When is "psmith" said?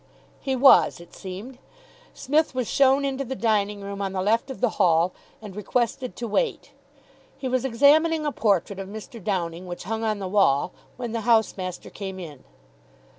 2.15-2.55